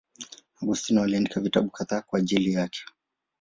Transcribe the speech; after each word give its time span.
Augustino 0.61 1.01
aliandika 1.03 1.41
vitabu 1.41 1.69
kadhaa 1.69 2.01
kwa 2.01 2.19
ajili 2.19 2.53
yake. 2.53 2.81